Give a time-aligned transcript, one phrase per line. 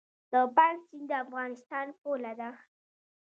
[0.31, 2.49] د پنج سیند د افغانستان پوله ده